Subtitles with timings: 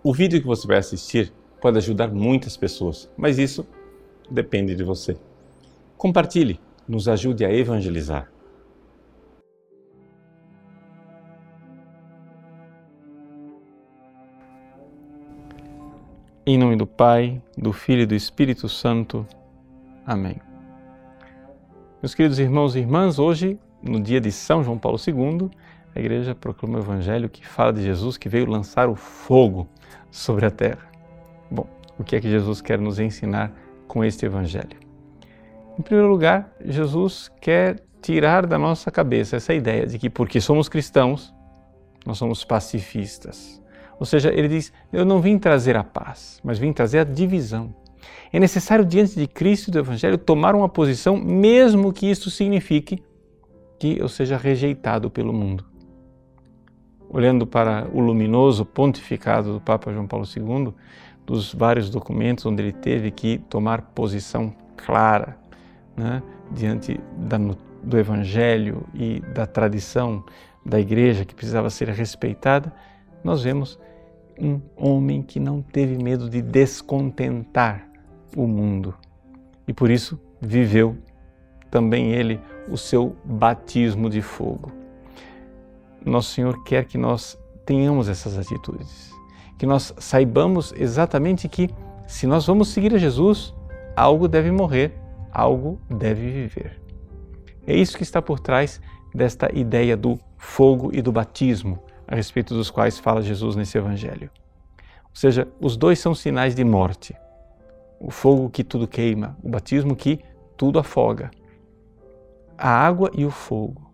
[0.00, 3.66] O vídeo que você vai assistir pode ajudar muitas pessoas, mas isso
[4.30, 5.16] depende de você.
[5.96, 8.30] Compartilhe, nos ajude a evangelizar.
[16.46, 19.26] Em nome do Pai, do Filho e do Espírito Santo.
[20.06, 20.40] Amém.
[22.00, 25.50] Meus queridos irmãos e irmãs, hoje, no dia de São João Paulo II,
[25.98, 29.68] a igreja proclama o evangelho que fala de Jesus que veio lançar o fogo
[30.12, 30.88] sobre a terra.
[31.50, 31.66] Bom,
[31.98, 33.52] o que é que Jesus quer nos ensinar
[33.88, 34.78] com este evangelho?
[35.76, 40.68] Em primeiro lugar, Jesus quer tirar da nossa cabeça essa ideia de que porque somos
[40.68, 41.34] cristãos,
[42.06, 43.60] nós somos pacifistas.
[43.98, 47.74] Ou seja, ele diz: Eu não vim trazer a paz, mas vim trazer a divisão.
[48.32, 53.02] É necessário, diante de Cristo e do Evangelho, tomar uma posição, mesmo que isso signifique
[53.80, 55.64] que eu seja rejeitado pelo mundo
[57.18, 60.72] olhando para o luminoso pontificado do Papa João Paulo II,
[61.26, 65.36] dos vários documentos onde ele teve que tomar posição clara
[65.96, 67.36] né, diante da,
[67.82, 70.24] do Evangelho e da tradição
[70.64, 72.72] da Igreja que precisava ser respeitada,
[73.24, 73.80] nós vemos
[74.40, 77.88] um homem que não teve medo de descontentar
[78.36, 78.94] o mundo.
[79.66, 80.96] E por isso viveu
[81.68, 84.77] também ele o seu batismo de fogo
[86.08, 89.12] nosso Senhor quer que nós tenhamos essas atitudes,
[89.58, 91.68] que nós saibamos exatamente que
[92.06, 93.54] se nós vamos seguir a Jesus,
[93.94, 94.94] algo deve morrer,
[95.32, 96.80] algo deve viver.
[97.66, 98.80] É isso que está por trás
[99.14, 104.30] desta ideia do fogo e do batismo, a respeito dos quais fala Jesus nesse Evangelho.
[105.04, 107.14] Ou seja, os dois são sinais de morte.
[108.00, 110.20] O fogo que tudo queima, o batismo que
[110.56, 111.30] tudo afoga.
[112.56, 113.90] A água e o fogo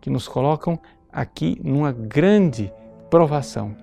[0.00, 0.78] que nos colocam
[1.16, 2.70] aqui numa grande
[3.08, 3.74] provação.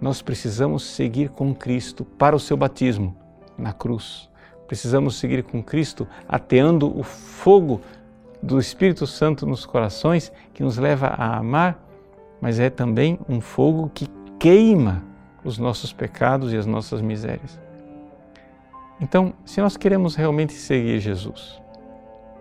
[0.00, 3.16] Nós precisamos seguir com Cristo para o seu batismo
[3.56, 4.28] na cruz.
[4.66, 7.80] Precisamos seguir com Cristo ateando o fogo
[8.42, 11.80] do Espírito Santo nos corações que nos leva a amar,
[12.40, 14.08] mas é também um fogo que
[14.40, 15.04] queima
[15.44, 17.60] os nossos pecados e as nossas misérias.
[19.00, 21.60] Então, se nós queremos realmente seguir Jesus,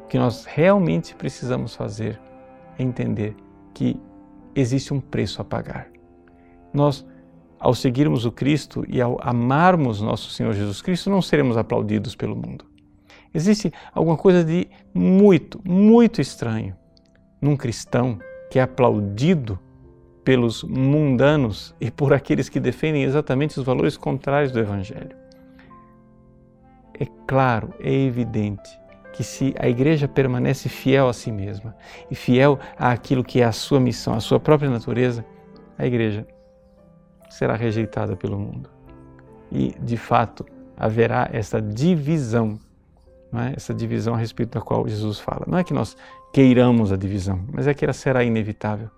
[0.03, 2.19] o que nós realmente precisamos fazer
[2.78, 3.35] é entender
[3.73, 4.00] que
[4.55, 5.89] existe um preço a pagar.
[6.73, 7.05] Nós,
[7.59, 12.35] ao seguirmos o Cristo e ao amarmos nosso Senhor Jesus Cristo, não seremos aplaudidos pelo
[12.35, 12.65] mundo.
[13.33, 16.75] Existe alguma coisa de muito, muito estranho
[17.41, 19.59] num cristão que é aplaudido
[20.23, 25.16] pelos mundanos e por aqueles que defendem exatamente os valores contrários do Evangelho.
[26.99, 28.69] É claro, é evidente
[29.14, 31.75] que se a igreja permanece fiel a si mesma
[32.09, 35.25] e fiel àquilo que é a sua missão, a sua própria natureza,
[35.78, 36.25] a igreja
[37.30, 38.70] será rejeitada pelo mundo.
[39.52, 40.46] E, de fato,
[40.78, 42.59] haverá essa divisão,
[43.34, 43.53] é?
[43.56, 45.46] essa divisão a respeito da qual Jesus fala.
[45.47, 45.97] Não é que nós
[46.34, 48.90] queiramos a divisão, mas é que ela será inevitável.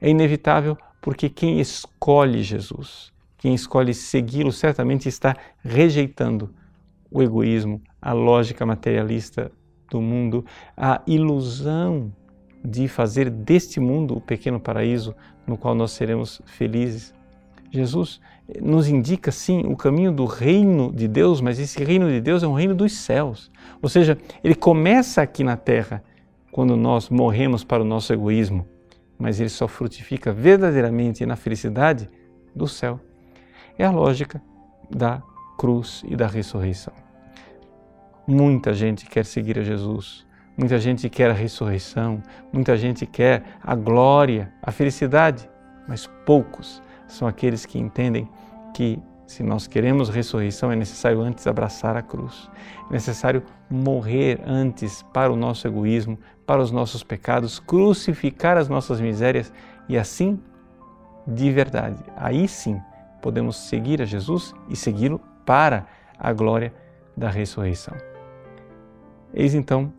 [0.00, 6.54] É inevitável porque quem escolhe Jesus, quem escolhe segui-lo, certamente está rejeitando
[7.12, 9.50] o egoísmo, a lógica materialista
[9.90, 10.44] do mundo,
[10.76, 12.12] a ilusão
[12.64, 15.14] de fazer deste mundo o pequeno paraíso
[15.46, 17.14] no qual nós seremos felizes.
[17.70, 18.20] Jesus
[18.60, 22.46] nos indica sim o caminho do reino de Deus, mas esse reino de Deus é
[22.46, 23.50] um reino dos céus.
[23.80, 26.02] Ou seja, ele começa aqui na terra
[26.50, 28.66] quando nós morremos para o nosso egoísmo,
[29.18, 32.08] mas ele só frutifica verdadeiramente na felicidade
[32.54, 33.00] do céu.
[33.78, 34.42] É a lógica
[34.90, 35.22] da
[35.56, 36.92] cruz e da ressurreição.
[38.26, 40.26] Muita gente quer seguir a Jesus,
[40.56, 45.48] muita gente quer a ressurreição, muita gente quer a glória, a felicidade,
[45.88, 48.28] mas poucos são aqueles que entendem
[48.72, 52.50] que se nós queremos ressurreição é necessário antes abraçar a cruz,
[52.90, 59.00] é necessário morrer antes para o nosso egoísmo, para os nossos pecados, crucificar as nossas
[59.00, 59.52] misérias
[59.88, 60.38] e assim,
[61.26, 62.80] de verdade, aí sim
[63.22, 65.86] podemos seguir a Jesus e segui-lo para
[66.18, 66.72] a glória
[67.16, 67.94] da ressurreição.
[69.34, 69.92] Eis então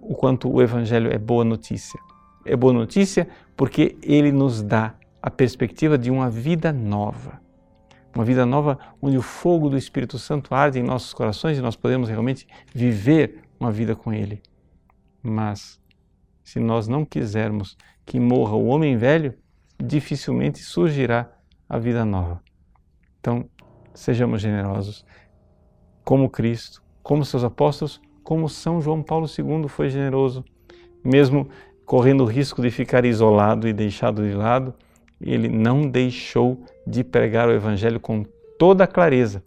[0.00, 2.00] o quanto o Evangelho é boa notícia.
[2.44, 7.40] É boa notícia porque ele nos dá a perspectiva de uma vida nova.
[8.14, 11.76] Uma vida nova onde o fogo do Espírito Santo arde em nossos corações e nós
[11.76, 14.42] podemos realmente viver uma vida com Ele.
[15.22, 15.78] Mas,
[16.42, 19.34] se nós não quisermos que morra o homem velho,
[19.78, 21.30] dificilmente surgirá
[21.68, 22.42] a vida nova.
[23.20, 23.48] Então,
[23.94, 25.04] sejamos generosos,
[26.04, 30.44] como Cristo, como seus apóstolos, como São João Paulo II foi generoso,
[31.02, 31.48] mesmo
[31.84, 34.74] correndo o risco de ficar isolado e deixado de lado,
[35.20, 38.24] ele não deixou de pregar o Evangelho com
[38.58, 39.42] toda a clareza,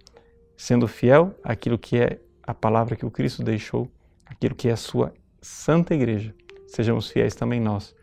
[0.56, 3.90] sendo fiel àquilo que é a palavra que o Cristo deixou,
[4.26, 6.36] aquilo que é a sua santa igreja.
[6.68, 7.96] Sejamos fiéis também nós,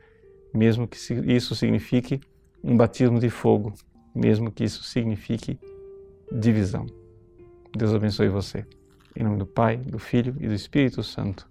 [0.54, 0.96] mesmo que
[1.26, 2.20] isso signifique
[2.62, 3.72] um batismo de fogo,
[4.14, 5.58] mesmo que isso signifique
[6.30, 6.86] divisão.
[7.76, 8.66] Deus abençoe você.
[9.16, 11.48] Em nome do Pai, do Filho e do Espírito Santo.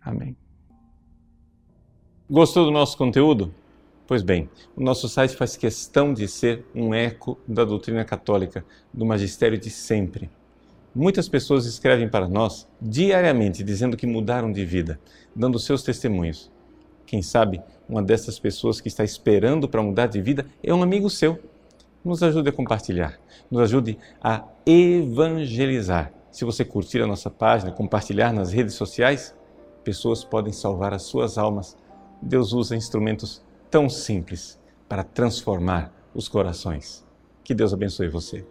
[0.00, 0.36] Amém.
[2.28, 3.52] Gostou do nosso conteúdo?
[4.06, 9.06] Pois bem, o nosso site faz questão de ser um eco da doutrina católica, do
[9.06, 10.28] magistério de sempre.
[10.94, 14.98] Muitas pessoas escrevem para nós diariamente dizendo que mudaram de vida,
[15.34, 16.50] dando seus testemunhos.
[17.06, 21.08] Quem sabe uma dessas pessoas que está esperando para mudar de vida é um amigo
[21.10, 21.38] seu.
[22.04, 23.18] Nos ajude a compartilhar,
[23.50, 26.12] nos ajude a evangelizar.
[26.30, 29.34] Se você curtir a nossa página, compartilhar nas redes sociais,
[29.84, 31.76] pessoas podem salvar as suas almas.
[32.22, 34.58] Deus usa instrumentos tão simples
[34.88, 37.06] para transformar os corações.
[37.44, 38.46] Que Deus abençoe você.